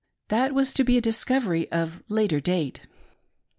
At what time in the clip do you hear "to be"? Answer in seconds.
0.73-0.97